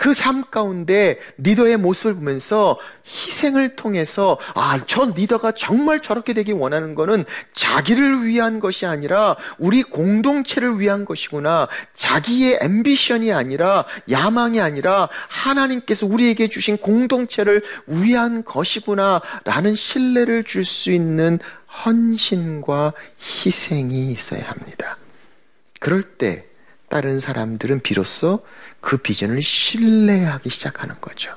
그 0.00 0.14
삶 0.14 0.50
가운데 0.50 1.18
리더의 1.36 1.76
모습을 1.76 2.14
보면서 2.14 2.78
희생을 3.04 3.76
통해서 3.76 4.38
아, 4.54 4.80
저 4.86 5.04
리더가 5.04 5.52
정말 5.52 6.00
저렇게 6.00 6.32
되기 6.32 6.52
원하는 6.52 6.94
거는 6.94 7.26
자기를 7.52 8.24
위한 8.24 8.60
것이 8.60 8.86
아니라 8.86 9.36
우리 9.58 9.82
공동체를 9.82 10.80
위한 10.80 11.04
것이구나. 11.04 11.68
자기의 11.92 12.60
ambition이 12.62 13.30
아니라 13.32 13.84
야망이 14.10 14.58
아니라 14.58 15.10
하나님께서 15.28 16.06
우리에게 16.06 16.48
주신 16.48 16.78
공동체를 16.78 17.62
위한 17.86 18.42
것이구나. 18.42 19.20
라는 19.44 19.74
신뢰를 19.74 20.44
줄 20.44 20.64
수 20.64 20.90
있는 20.92 21.38
헌신과 21.84 22.92
희생이 23.20 24.12
있어야 24.12 24.42
합니다. 24.42 24.96
그럴 25.78 26.02
때 26.02 26.49
다른 26.90 27.20
사람들은 27.20 27.80
비로소 27.80 28.44
그 28.80 28.96
비전을 28.98 29.40
신뢰하기 29.40 30.50
시작하는 30.50 30.96
거죠. 31.00 31.34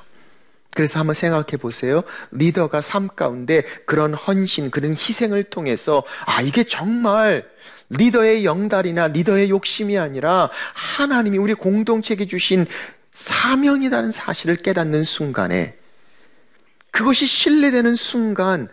그래서 0.74 0.98
한번 0.98 1.14
생각해 1.14 1.56
보세요. 1.60 2.02
리더가 2.32 2.80
삶 2.80 3.08
가운데 3.08 3.62
그런 3.86 4.12
헌신, 4.14 4.72
그런 4.72 4.90
희생을 4.90 5.44
통해서 5.44 6.02
아, 6.26 6.42
이게 6.42 6.64
정말 6.64 7.48
리더의 7.90 8.44
영달이나 8.44 9.06
리더의 9.08 9.48
욕심이 9.50 9.96
아니라 9.96 10.50
하나님이 10.74 11.38
우리 11.38 11.54
공동체에 11.54 12.26
주신 12.26 12.66
사명이라는 13.12 14.10
사실을 14.10 14.56
깨닫는 14.56 15.04
순간에 15.04 15.76
그것이 16.90 17.26
신뢰되는 17.26 17.94
순간 17.94 18.68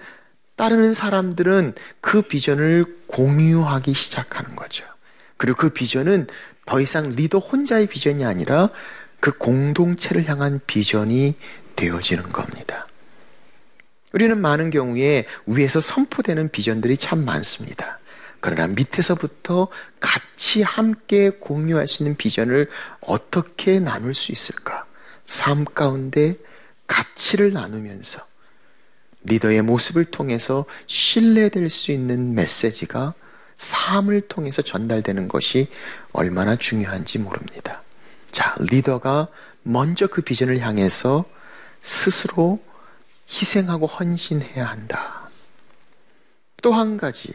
따르는 0.56 0.96
사람들은 0.96 1.76
그 2.02 2.24
비전을 2.24 3.02
공유하기 3.06 3.94
시작하는 3.94 4.56
거죠. 4.56 4.84
그리고 5.38 5.58
그 5.58 5.70
비전은 5.70 6.28
더 6.66 6.80
이상 6.80 7.10
리더 7.10 7.40
혼자의 7.40 7.88
비전이 7.88 8.26
아니라 8.26 8.70
그 9.20 9.32
공동체를 9.38 10.28
향한 10.28 10.60
비전이 10.66 11.36
되어지는 11.76 12.30
겁니다. 12.30 12.88
우리는 14.14 14.38
많은 14.40 14.72
경우에 14.72 15.26
위에서 15.46 15.80
선포되는 15.80 16.50
비전들이 16.50 16.98
참 16.98 17.24
많습니다. 17.24 18.00
그러나 18.42 18.68
밑에서부터 18.68 19.68
같이 20.00 20.64
함께 20.64 21.30
공유할 21.30 21.88
수 21.88 22.04
있는 22.04 22.18
비전을 22.18 22.68
어떻게 23.02 23.80
나눌 23.80 24.14
수 24.16 24.32
있을까? 24.32 24.86
삶 25.26 25.64
가운데 25.64 26.36
가치를 26.88 27.54
나누면서 27.54 28.20
리더의 29.24 29.62
모습을 29.62 30.06
통해서 30.06 30.66
신뢰될 30.88 31.70
수 31.70 31.92
있는 31.92 32.34
메시지가 32.34 33.14
삶을 33.58 34.28
통해서 34.28 34.62
전달되는 34.62 35.28
것이 35.28 35.68
얼마나 36.14 36.56
중요한지 36.56 37.20
모릅니다. 37.20 37.82
자, 38.32 38.56
리더가 38.60 39.28
먼저 39.64 40.08
그 40.08 40.22
비전을 40.22 40.60
향해서 40.60 41.26
스스로 41.82 42.62
희생하고 43.30 43.88
헌신해야 43.88 44.66
한다. 44.66 45.30
또 46.62 46.74
한 46.74 46.98
가지 46.98 47.34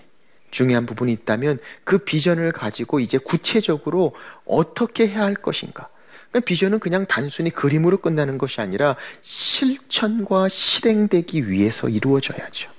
중요한 0.50 0.86
부분이 0.86 1.12
있다면 1.12 1.58
그 1.84 1.98
비전을 1.98 2.52
가지고 2.52 3.00
이제 3.00 3.18
구체적으로 3.18 4.14
어떻게 4.44 5.08
해야 5.08 5.22
할 5.22 5.34
것인가. 5.34 5.88
그러니까 6.30 6.46
비전은 6.46 6.78
그냥 6.78 7.06
단순히 7.06 7.50
그림으로 7.50 7.98
끝나는 7.98 8.38
것이 8.38 8.60
아니라 8.60 8.96
실천과 9.22 10.48
실행되기 10.48 11.50
위해서 11.50 11.88
이루어져야죠. 11.88 12.70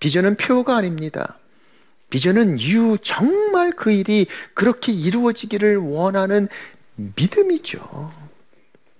비전은 0.00 0.36
표가 0.36 0.76
아닙니다. 0.76 1.38
비전은 2.10 2.60
유 2.60 2.98
정말 3.02 3.72
그 3.72 3.90
일이 3.90 4.26
그렇게 4.54 4.92
이루어지기를 4.92 5.76
원하는 5.76 6.48
믿음이죠. 6.94 8.12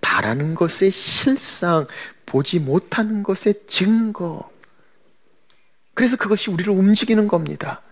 바라는 0.00 0.54
것의 0.54 0.90
실상, 0.90 1.86
보지 2.26 2.58
못하는 2.58 3.22
것의 3.22 3.54
증거. 3.66 4.50
그래서 5.94 6.16
그것이 6.16 6.50
우리를 6.50 6.72
움직이는 6.72 7.28
겁니다. 7.28 7.82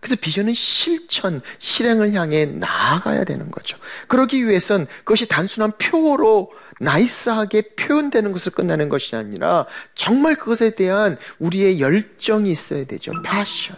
그래서 0.00 0.16
비전은 0.20 0.52
실천, 0.52 1.40
실행을 1.58 2.12
향해 2.12 2.44
나아가야 2.44 3.24
되는 3.24 3.50
거죠. 3.50 3.78
그러기 4.06 4.46
위해선 4.46 4.86
그것이 4.98 5.26
단순한 5.26 5.72
표로 5.78 6.52
나이스하게 6.80 7.74
표현되는 7.76 8.32
것을 8.32 8.52
끝나는 8.52 8.90
것이 8.90 9.16
아니라 9.16 9.64
정말 9.94 10.34
그것에 10.34 10.74
대한 10.74 11.16
우리의 11.38 11.80
열정이 11.80 12.50
있어야 12.50 12.84
되죠. 12.84 13.12
패션. 13.24 13.76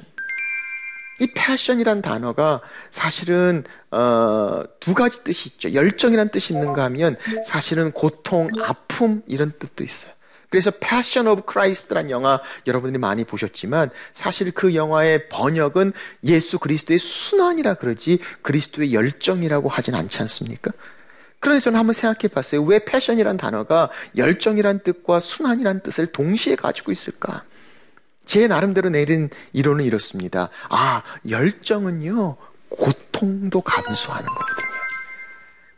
이 1.21 1.29
패션이란 1.35 2.03
단어가 2.03 2.61
사실은 2.91 3.65
어, 3.91 4.63
두 4.81 4.95
가지 4.95 5.25
뜻이 5.25 5.51
있죠. 5.51 5.73
열정이란 5.73 6.29
뜻이 6.29 6.53
있는가 6.53 6.85
하면 6.85 7.17
사실은 7.45 7.93
고통, 7.93 8.49
아픔 8.63 9.23
이런 9.27 9.53
뜻도 9.59 9.83
있어요. 9.83 10.13
그래서 10.51 10.71
Passion 10.71 11.27
of 11.27 11.43
Christ란 11.51 12.11
영화 12.11 12.41
여러분들이 12.67 13.01
많이 13.01 13.25
보셨지만 13.25 13.91
사실 14.13 14.53
그 14.53 14.75
영화의 14.75 15.29
번역은 15.29 15.93
예수 16.25 16.59
그리스도의 16.59 16.99
순환이라 16.99 17.75
그러지 17.75 18.21
그리스도의 18.43 18.95
열정이라고 18.95 19.69
하진 19.69 19.95
않지 19.95 20.21
않습니까? 20.23 20.71
그런데 21.41 21.63
저는 21.63 21.79
한번 21.79 21.95
생각해 21.95 22.29
봤어요. 22.29 22.63
왜 22.63 22.79
패션이란 22.85 23.37
단어가 23.37 23.91
열정이란 24.17 24.81
뜻과 24.81 25.21
순환이란 25.21 25.81
뜻을 25.81 26.07
동시에 26.07 26.57
가지고 26.57 26.93
있을까? 26.93 27.45
제 28.27 28.47
나름대로 28.47 28.91
내린 28.91 29.31
이론은 29.55 29.85
이렇습니다. 29.85 30.51
아, 30.69 31.03
열정은요, 31.29 32.37
고통도 32.69 33.63
감수하는 33.63 34.27
거거든요. 34.27 34.67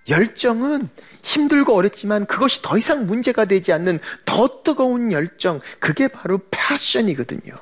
열정은 0.08 0.88
힘들고 1.22 1.74
어렵지만 1.74 2.24
그것이 2.26 2.62
더 2.62 2.78
이상 2.78 3.06
문제가 3.06 3.44
되지 3.44 3.72
않는 3.72 4.00
더 4.24 4.62
뜨거운 4.62 5.12
열정, 5.12 5.60
그게 5.78 6.08
바로 6.08 6.40
패션이거든요. 6.50 7.54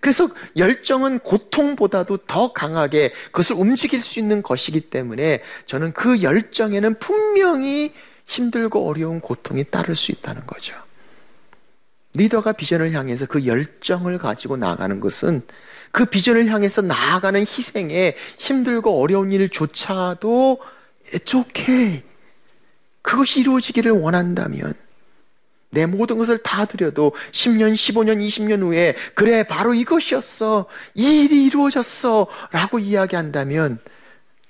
그래서 0.00 0.28
열정은 0.56 1.20
고통보다도 1.20 2.18
더 2.18 2.52
강하게 2.52 3.12
그것을 3.32 3.56
움직일 3.56 4.02
수 4.02 4.20
있는 4.20 4.42
것이기 4.42 4.82
때문에 4.82 5.40
저는 5.64 5.94
그 5.94 6.22
열정에는 6.22 6.98
분명히 6.98 7.94
힘들고 8.26 8.88
어려운 8.88 9.20
고통이 9.20 9.64
따를 9.64 9.96
수 9.96 10.12
있다는 10.12 10.46
거죠. 10.46 10.74
리더가 12.16 12.52
비전을 12.52 12.92
향해서 12.92 13.26
그 13.26 13.46
열정을 13.46 14.18
가지고 14.18 14.56
나가는 14.56 15.00
것은 15.00 15.42
그 15.92 16.04
비전을 16.06 16.46
향해서 16.46 16.82
나아가는 16.82 17.40
희생에 17.40 18.14
힘들고 18.38 19.00
어려운 19.00 19.32
일조차도 19.32 20.58
It's 21.12 21.34
okay. 21.34 22.02
그것이 23.02 23.40
이루어지기를 23.40 23.92
원한다면 23.92 24.74
내 25.70 25.86
모든 25.86 26.18
것을 26.18 26.38
다 26.38 26.64
드려도 26.64 27.12
10년, 27.32 27.74
15년, 27.74 28.24
20년 28.26 28.62
후에 28.62 28.94
그래 29.14 29.42
바로 29.44 29.74
이것이었어. 29.74 30.66
이 30.94 31.24
일이 31.24 31.44
이루어졌어. 31.46 32.26
라고 32.50 32.78
이야기한다면 32.78 33.78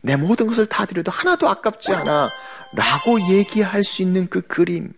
내 0.03 0.17
모든 0.17 0.47
것을 0.47 0.67
다 0.67 0.87
드려도 0.87 1.11
하나도 1.11 1.49
아깝지 1.49 1.93
않아. 1.93 2.31
라고 2.75 3.21
얘기할 3.31 3.83
수 3.85 4.03
있는 4.03 4.29
그 4.29 4.41
그림. 4.43 4.93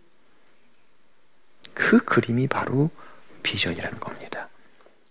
그 1.78 2.04
그림이 2.04 2.48
바로 2.48 2.90
비전이라는 3.42 4.00
겁니다. 4.00 4.48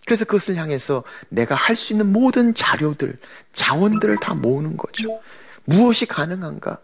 그래서 0.06 0.24
그것을 0.24 0.56
향해서 0.56 1.02
내가 1.28 1.54
할 1.54 1.74
수 1.76 1.92
있는 1.92 2.12
모든 2.12 2.54
자료들, 2.54 3.18
자원들을 3.52 4.18
다 4.18 4.34
모으는 4.34 4.76
거죠. 4.76 5.20
무엇이 5.64 6.06
가능한가? 6.06 6.78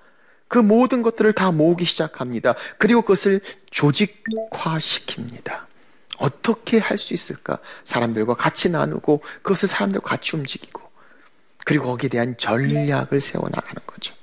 그 0.48 0.58
모든 0.58 1.02
것들을 1.02 1.32
다 1.32 1.52
모으기 1.52 1.84
시작합니다. 1.84 2.54
그리고 2.78 3.02
그것을 3.02 3.40
조직화시킵니다. 3.70 5.64
어떻게 6.18 6.78
할 6.78 6.98
수 6.98 7.12
있을까? 7.14 7.58
사람들과 7.84 8.34
같이 8.34 8.68
나누고 8.70 9.22
그것을 9.42 9.68
사람들과 9.68 10.08
같이 10.08 10.36
움직이고 10.36 10.82
그리고 11.64 11.86
거기에 11.86 12.08
대한 12.08 12.36
전략을 12.36 13.20
세워나가는 13.20 13.82
거죠. 13.86 14.14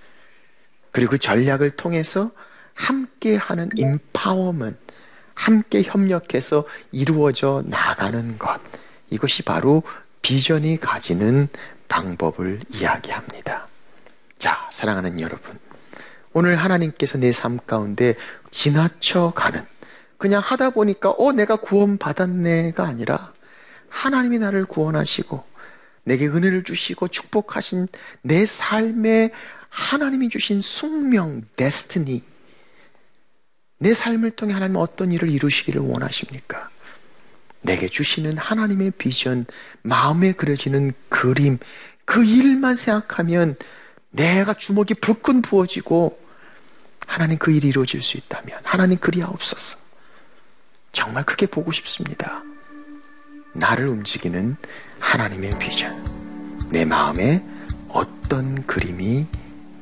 그리고 0.91 1.12
그 1.12 1.17
전략을 1.17 1.71
통해서 1.71 2.32
함께 2.76 3.36
하는 3.36 3.69
임파워먼, 3.76 4.78
함께 5.34 5.84
협력해서 5.84 6.65
이루어져 6.91 7.63
나가는 7.65 8.38
것. 8.38 8.60
이것이 9.10 9.44
바로 9.44 9.84
비전이 10.22 10.80
가지는 10.80 11.48
방법을 11.88 12.62
이야기합니다. 12.70 13.67
자, 14.38 14.67
사랑하는 14.72 15.20
여러분. 15.20 15.60
오늘 16.34 16.56
하나님께서 16.56 17.17
내 17.17 17.32
삶 17.32 17.60
가운데 17.65 18.15
지나쳐 18.52 19.34
가는, 19.36 19.65
그냥 20.17 20.41
하다 20.44 20.70
보니까, 20.72 21.12
어, 21.12 21.32
내가 21.34 21.58
구원받았네가 21.58 22.84
아니라, 22.84 23.34
하나님이 23.89 24.39
나를 24.39 24.65
구원하시고, 24.65 25.44
내게 26.04 26.28
은혜를 26.28 26.63
주시고 26.63 27.10
축복하신 27.10 27.88
내 28.22 28.46
삶에 28.46 29.32
하나님이 29.70 30.30
주신 30.30 30.62
숙명, 30.62 31.44
데스티니, 31.56 32.24
내 33.82 33.96
삶을 33.96 34.32
통해 34.32 34.54
하나님 34.54 34.76
어떤 34.76 35.12
일을 35.12 35.32
이루시기를 35.32 35.82
원하십니까? 35.82 36.70
내게 37.63 37.88
주시는 37.88 38.38
하나님의 38.38 38.91
비전, 38.91 39.48
마음에 39.82 40.34
그려지는 40.34 40.94
그림, 41.10 41.58
그 42.06 42.24
일만 42.24 42.76
생각하면 42.76 43.56
내가 44.12 44.54
주먹이 44.54 44.94
불끈 44.94 45.41
부어지고 45.41 46.20
하나님 47.08 47.39
그 47.39 47.50
일이 47.52 47.70
이루어질 47.70 48.04
수 48.04 48.17
있다면 48.17 48.60
하나님 48.62 49.00
그리하옵소서. 49.00 49.80
정말 50.91 51.26
크게 51.26 51.48
보고 51.48 51.72
싶습니다. 51.72 52.44
나를 53.54 53.88
움직이는 53.88 54.58
하나님의 55.00 55.58
비전. 55.58 56.70
내 56.70 56.86
마음에 56.86 57.44
어떤 57.88 58.63
그림이 58.67 59.26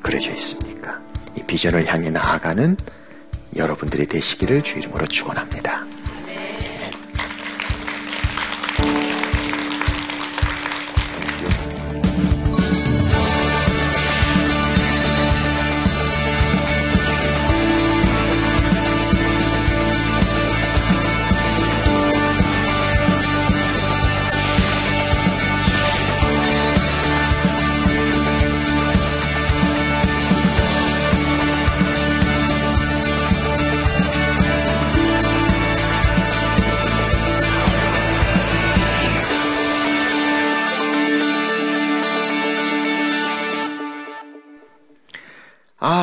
그려져 0.02 0.32
있습니까? 0.32 1.02
이 1.36 1.44
비전을 1.44 1.86
향해 1.86 2.10
나아가는 2.10 2.78
여러분들이 3.56 4.06
되시기를 4.06 4.64
주 4.64 4.80
이름으로 4.80 5.08
축원합니다. 5.08 5.86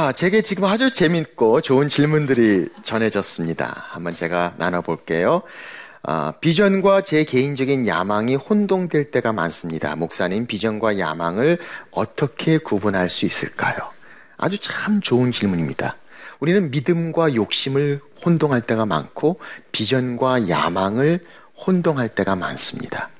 아, 0.07 0.12
제게 0.12 0.40
지금 0.40 0.66
아주 0.66 0.92
재밌고 0.92 1.62
좋은 1.62 1.88
질문들이 1.88 2.69
전해졌습니다. 2.85 3.87
한번 3.88 4.12
제가 4.12 4.55
나눠볼게요. 4.57 5.42
아, 6.05 6.33
비전과 6.40 7.01
제 7.01 7.25
개인적인 7.25 7.88
야망이 7.88 8.37
혼동될 8.37 9.11
때가 9.11 9.33
많습니다. 9.33 9.97
목사님, 9.97 10.47
비전과 10.47 11.01
야망을 11.01 11.59
어떻게 11.90 12.59
구분할 12.59 13.11
수 13.11 13.27
있을까요? 13.27 13.75
아주 14.37 14.59
참 14.61 15.01
좋은 15.01 15.33
질문입니다. 15.33 15.97
우리는 16.38 16.71
믿음과 16.71 17.35
욕심을 17.35 18.01
혼동할 18.25 18.61
때가 18.61 18.87
많고, 18.87 19.40
비전과 19.73 20.49
야망을 20.49 21.19
혼동할 21.66 22.11
때가 22.11 22.37
많습니다. 22.37 23.11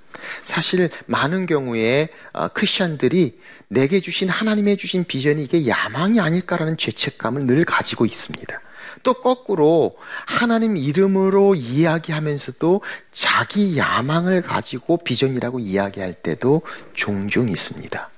사실 0.44 0.90
많은 1.06 1.46
경우에 1.46 2.08
어, 2.32 2.48
크리스천들이 2.48 3.38
내게 3.68 4.00
주신 4.00 4.28
하나님의 4.28 4.76
주신 4.76 5.04
비전이 5.04 5.42
이게 5.42 5.66
야망이 5.66 6.20
아닐까라는 6.20 6.76
죄책감을 6.76 7.46
늘 7.46 7.64
가지고 7.64 8.06
있습니다. 8.06 8.60
또 9.02 9.14
거꾸로 9.14 9.96
하나님 10.26 10.76
이름으로 10.76 11.54
이야기하면서도 11.54 12.80
자기 13.12 13.76
야망을 13.76 14.42
가지고 14.42 14.98
비전이라고 14.98 15.60
이야기할 15.60 16.14
때도 16.14 16.62
종종 16.94 17.48
있습니다. 17.48 18.10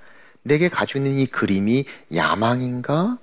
내게 0.42 0.68
가지고 0.68 1.00
있는 1.00 1.12
이 1.18 1.26
그림이 1.26 1.84
야망인가 2.14 3.18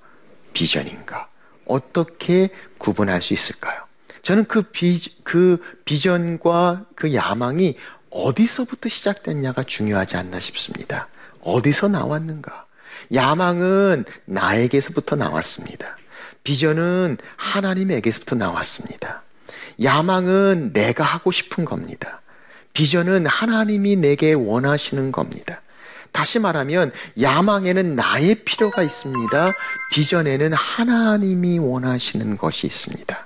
비전인가 0.53 1.29
어떻게 1.65 2.49
구분할 2.77 3.21
수 3.21 3.33
있을까요? 3.33 3.85
저는 4.21 4.45
그 4.45 4.63
비, 4.63 4.99
그 5.23 5.57
비전과 5.85 6.85
그 6.95 7.13
야망이 7.13 7.75
어디서부터 8.15 8.87
시작됐냐가 8.87 9.63
중요하지 9.63 10.15
않나 10.15 10.39
싶습니다. 10.39 11.09
어디서 11.41 11.89
나왔는가? 11.89 12.65
야망은 13.13 14.05
나에게서부터 14.23 15.17
나왔습니다. 15.17 15.97
비전은 16.45 17.17
하나님에게서부터 17.35 18.35
나왔습니다. 18.35 19.23
야망은 19.83 20.71
내가 20.71 21.03
하고 21.03 21.31
싶은 21.31 21.65
겁니다. 21.65 22.21
비전은 22.73 23.25
하나님이 23.27 23.97
내게 23.97 24.31
원하시는 24.31 25.11
겁니다. 25.11 25.61
다시 26.13 26.39
말하면 26.39 26.93
야망에는 27.19 27.95
나의 27.95 28.35
필요가 28.45 28.81
있습니다. 28.81 29.51
비전에는 29.91 30.53
하나님이 30.53 31.59
원하시는 31.59 32.37
것이 32.37 32.65
있습니다. 32.65 33.24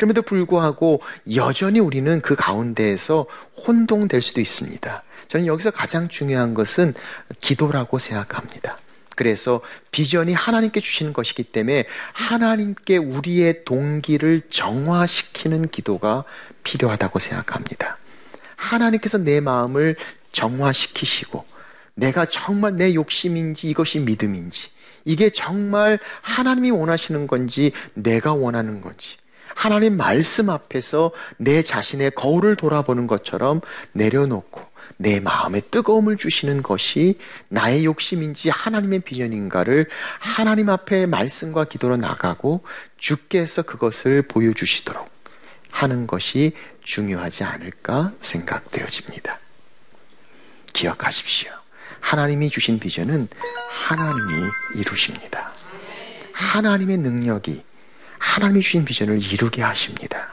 그럼에도 0.00 0.22
불구하고 0.22 1.02
여전히 1.34 1.78
우리는 1.78 2.22
그 2.22 2.34
가운데에서 2.34 3.26
혼동될 3.66 4.22
수도 4.22 4.40
있습니다. 4.40 5.02
저는 5.28 5.44
여기서 5.44 5.72
가장 5.72 6.08
중요한 6.08 6.54
것은 6.54 6.94
기도라고 7.42 7.98
생각합니다. 7.98 8.78
그래서 9.14 9.60
비전이 9.90 10.32
하나님께 10.32 10.80
주시는 10.80 11.12
것이기 11.12 11.42
때문에 11.42 11.84
하나님께 12.14 12.96
우리의 12.96 13.66
동기를 13.66 14.40
정화시키는 14.48 15.68
기도가 15.68 16.24
필요하다고 16.64 17.18
생각합니다. 17.18 17.98
하나님께서 18.56 19.18
내 19.18 19.40
마음을 19.40 19.96
정화시키시고 20.32 21.44
내가 21.92 22.24
정말 22.24 22.78
내 22.78 22.94
욕심인지 22.94 23.68
이것이 23.68 23.98
믿음인지 23.98 24.70
이게 25.04 25.28
정말 25.28 25.98
하나님이 26.22 26.70
원하시는 26.70 27.26
건지 27.26 27.72
내가 27.92 28.32
원하는 28.32 28.80
건지 28.80 29.18
하나님 29.60 29.98
말씀 29.98 30.48
앞에서 30.48 31.10
내 31.36 31.62
자신의 31.62 32.12
거울을 32.12 32.56
돌아보는 32.56 33.06
것처럼 33.06 33.60
내려놓고 33.92 34.62
내 34.96 35.20
마음에 35.20 35.60
뜨거움을 35.60 36.16
주시는 36.16 36.62
것이 36.62 37.18
나의 37.48 37.84
욕심인지 37.84 38.48
하나님의 38.48 39.00
비전인가를 39.00 39.86
하나님 40.18 40.70
앞에 40.70 41.04
말씀과 41.04 41.64
기도로 41.64 41.98
나가고 41.98 42.64
주께서 42.96 43.60
그것을 43.60 44.22
보여주시도록 44.22 45.10
하는 45.70 46.06
것이 46.06 46.52
중요하지 46.82 47.44
않을까 47.44 48.12
생각되어집니다. 48.22 49.38
기억하십시오. 50.72 51.52
하나님이 52.00 52.48
주신 52.48 52.78
비전은 52.78 53.28
하나님이 53.68 54.32
이루십니다. 54.76 55.52
하나님의 56.32 56.96
능력이 56.96 57.68
하나님이 58.20 58.60
주신 58.60 58.84
비전을 58.84 59.20
이루게 59.32 59.62
하십니다. 59.62 60.30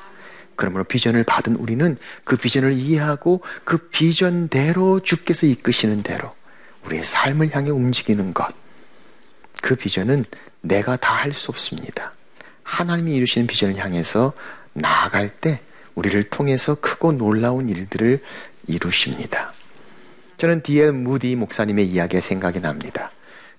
그러므로 0.56 0.84
비전을 0.84 1.24
받은 1.24 1.56
우리는 1.56 1.98
그 2.24 2.36
비전을 2.36 2.74
이해하고 2.74 3.42
그 3.64 3.78
비전대로 3.90 5.00
주께서 5.00 5.46
이끄시는 5.48 6.04
대로 6.04 6.32
우리의 6.86 7.04
삶을 7.04 7.56
향해 7.56 7.70
움직이는 7.70 8.34
것. 8.34 8.54
그 9.62 9.76
비전은 9.76 10.26
내가 10.62 10.96
다 10.98 11.16
할 11.18 11.34
수 11.34 11.50
없습니다. 11.50 12.14
하나님이 12.64 13.16
이루시는 13.16 13.48
비전을 13.48 13.78
향해서 13.78 14.34
나아갈 14.74 15.30
때 15.30 15.62
우리를 15.96 16.22
통해서 16.24 16.76
크고 16.76 17.14
놀라운 17.14 17.70
일들을 17.70 18.22
이루십니다. 18.68 19.54
저는 20.38 20.62
디엘 20.62 20.92
무디 20.92 21.36
목사님의 21.36 21.88
이야기가 21.88 22.22
생각이 22.22 22.60
납니다. 22.60 23.12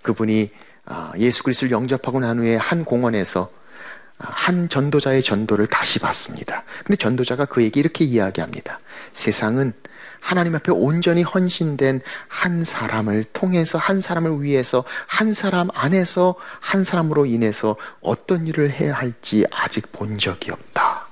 그분이 0.03 0.51
아, 0.85 1.13
예수 1.19 1.43
그리스도를 1.43 1.73
영접하고 1.73 2.21
난 2.21 2.39
후에 2.39 2.57
한 2.57 2.85
공원에서 2.85 3.51
한 4.19 4.69
전도자의 4.69 5.23
전도를 5.23 5.67
다시 5.69 5.99
받습니다. 5.99 6.65
근데 6.85 6.97
전도자가 6.97 7.45
그에게 7.47 7.81
이렇게 7.81 8.05
이야기합니다. 8.05 8.81
세상은 9.13 9.73
하나님 10.21 10.55
앞에 10.57 10.73
온전히 10.73 11.23
헌신된 11.23 12.01
한 12.27 12.65
사람을 12.65 13.25
통해서 13.33 13.79
한 13.79 14.01
사람을 14.01 14.43
위해서 14.43 14.85
한 15.07 15.33
사람 15.33 15.69
안에서 15.73 16.35
한 16.61 16.83
사람으로 16.83 17.27
인해서 17.27 17.77
어떤 18.01 18.47
일을 18.47 18.71
해야 18.71 18.95
할지 18.95 19.45
아직 19.53 19.93
본 19.93 20.19
적이 20.19 20.53
없다. 20.53 21.07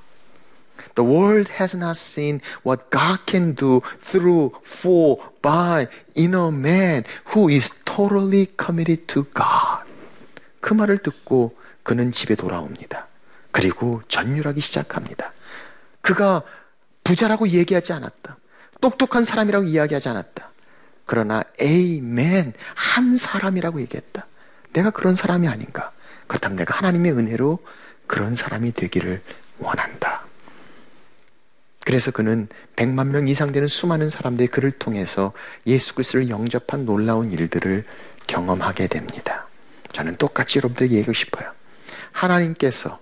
The 0.97 1.09
world 1.09 1.53
has 1.61 1.77
not 1.77 1.97
seen 1.99 2.41
what 2.67 2.91
God 2.91 3.21
can 3.29 3.55
do 3.55 3.83
through, 4.01 4.53
for, 4.65 5.19
by, 5.43 5.87
inner 6.17 6.49
man 6.49 7.05
who 7.35 7.51
is 7.51 7.71
totally 7.85 8.49
committed 8.59 9.07
to 9.07 9.25
God. 9.35 9.85
그 10.61 10.73
말을 10.75 10.99
듣고 10.99 11.55
그는 11.87 12.11
집에 12.11 12.35
돌아옵니다. 12.35 13.07
그리고 13.53 14.03
전율하기 14.09 14.61
시작합니다. 14.61 15.33
그가 16.01 16.43
부자라고 17.05 17.49
얘기하지 17.49 17.93
않았다. 17.93 18.39
똑똑한 18.81 19.25
사람이라고 19.25 19.67
이야기하지 19.67 20.09
않았다. 20.09 20.51
그러나 21.05 21.45
에이맨 21.61 22.55
한 22.75 23.17
사람이라고 23.17 23.81
얘기했다. 23.83 24.27
내가 24.73 24.91
그런 24.91 25.15
사람이 25.15 25.47
아닌가? 25.47 25.93
그렇다면 26.27 26.57
내가 26.57 26.75
하나님의 26.75 27.13
은혜로 27.13 27.61
그런 28.09 28.35
사람이 28.35 28.73
되기를 28.73 29.23
원한다. 29.61 30.25
그래서 31.85 32.11
그는 32.11 32.49
100만 32.75 33.11
명 33.11 33.29
이상 33.29 33.53
되는 33.53 33.69
수많은 33.69 34.11
사람들이 34.11 34.49
그를 34.49 34.73
통해서 34.73 35.33
예수 35.69 35.95
그리스도를 35.95 36.31
영접한 36.31 36.85
놀라운 36.85 37.31
일들을 37.31 37.85
경험하게 38.27 38.89
됩니다. 38.89 39.47
저는 39.93 40.17
똑같이 40.17 40.59
여러분들에게 40.59 40.93
얘기하고 40.97 41.13
싶어요. 41.13 41.56
하나님께서 42.17 42.99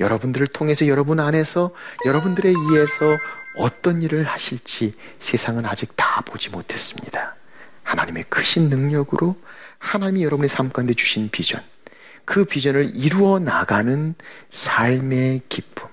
여러분들을 0.00 0.46
통해서 0.48 0.86
여러분 0.86 1.20
안에서 1.20 1.70
여러분들에 2.04 2.50
의해서 2.50 3.16
어떤 3.56 4.02
일을 4.02 4.24
하실지 4.24 4.94
세상은 5.18 5.64
아직 5.66 5.96
다 5.96 6.22
보지 6.22 6.50
못했습니다. 6.50 7.34
하나님의 7.82 8.24
크신 8.28 8.68
능력으로 8.68 9.36
하나님이 9.78 10.24
여러분의 10.24 10.48
삶 10.48 10.70
가운데 10.70 10.94
주신 10.94 11.28
비전, 11.30 11.62
그 12.24 12.44
비전을 12.44 12.92
이루어 12.94 13.38
나가는 13.38 14.14
삶의 14.50 15.42
기쁨. 15.48 15.88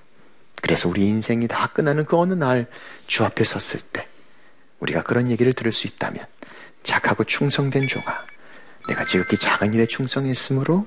그래서 0.60 0.88
우리 0.88 1.06
인생이 1.06 1.46
다 1.48 1.68
끝나는 1.68 2.04
그 2.04 2.16
어느 2.16 2.34
날 2.34 2.66
주 3.06 3.24
앞에 3.24 3.44
섰을 3.44 3.80
때 3.92 4.08
우리가 4.80 5.02
그런 5.02 5.30
얘기를 5.30 5.52
들을 5.52 5.72
수 5.72 5.86
있다면 5.86 6.24
착하고 6.82 7.24
충성된 7.24 7.86
조가 7.86 8.26
내가 8.88 9.04
지극히 9.04 9.36
작은 9.36 9.72
일에 9.74 9.86
충성했으므로 9.86 10.86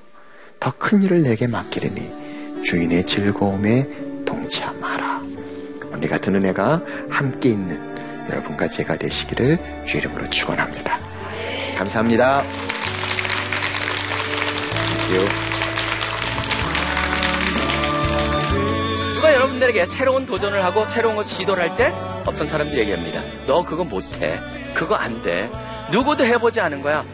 더 0.68 0.72
큰 0.78 1.02
일을 1.02 1.22
내게 1.22 1.46
맡기려니 1.46 2.62
주인의 2.62 3.06
즐거움에 3.06 3.88
동참하라. 4.26 5.22
우리가 5.96 6.18
드는 6.18 6.44
애가 6.44 6.82
함께 7.08 7.48
있는 7.48 7.80
여러분과 8.28 8.68
제가 8.68 8.96
되시기를 8.96 9.58
주 9.86 9.96
이름으로 9.96 10.28
축원합니다. 10.28 10.98
감사합니다. 11.78 12.42
누가 19.14 19.34
여러분들에게 19.34 19.86
새로운 19.86 20.26
도전을 20.26 20.62
하고 20.64 20.84
새로운 20.84 21.16
것을 21.16 21.36
시도를 21.38 21.62
할 21.70 21.76
때 21.76 21.92
어떤 22.26 22.46
사람들이 22.46 22.80
얘기합니다. 22.82 23.22
너 23.46 23.62
그거 23.62 23.84
못해. 23.84 24.38
그거 24.74 24.94
안 24.96 25.22
돼. 25.22 25.50
누구도 25.90 26.24
해보지 26.26 26.60
않은 26.60 26.82
거야. 26.82 27.04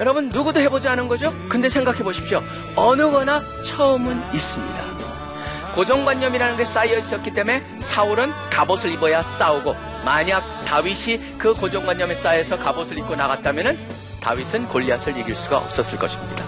여러분 0.00 0.28
누구도 0.28 0.60
해보지 0.60 0.88
않은 0.88 1.08
거죠? 1.08 1.32
근데 1.48 1.68
생각해 1.68 2.02
보십시오. 2.02 2.42
어느 2.76 3.10
거나 3.10 3.40
처음은 3.66 4.34
있습니다. 4.34 4.92
고정관념이라는 5.74 6.56
게 6.56 6.64
쌓여 6.64 6.98
있었기 6.98 7.32
때문에 7.32 7.64
사울은 7.78 8.30
갑옷을 8.50 8.90
입어야 8.92 9.22
싸우고 9.22 9.74
만약 10.04 10.42
다윗이 10.66 11.38
그 11.38 11.54
고정관념에 11.54 12.14
쌓여서 12.14 12.58
갑옷을 12.58 12.98
입고 12.98 13.16
나갔다면 13.16 13.78
다윗은 14.20 14.68
골리앗을 14.68 15.16
이길 15.16 15.34
수가 15.34 15.58
없었을 15.58 15.98
것입니다. 15.98 16.44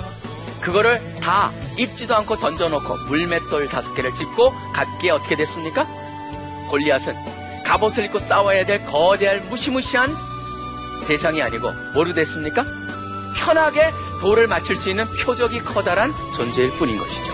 그거를 0.61 1.01
다 1.21 1.51
입지도 1.79 2.15
않고 2.17 2.37
던져놓고 2.37 2.97
물맷돌 3.09 3.69
다섯 3.69 3.95
개를 3.95 4.15
짚고 4.15 4.53
갖기에 4.73 5.11
어떻게 5.11 5.37
됐습니까? 5.37 5.87
골리앗은 6.71 7.15
갑옷을 7.65 8.05
입고 8.05 8.19
싸워야 8.19 8.65
될 8.65 8.85
거대한 8.87 9.49
무시무시한 9.49 10.15
대상이 11.07 11.43
아니고 11.43 11.71
뭐로 11.95 12.15
됐습니까? 12.15 12.65
편하게 13.35 13.93
돌을 14.21 14.47
맞출 14.47 14.77
수 14.77 14.91
있는 14.91 15.07
표적이 15.23 15.61
커다란 15.61 16.15
존재일 16.35 16.71
뿐인 16.73 16.99
것이죠. 16.99 17.34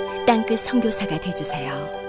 땅끝 0.25 0.59
성교사가 0.59 1.19
되주세요 1.19 2.00